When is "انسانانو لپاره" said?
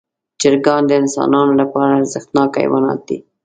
1.01-1.93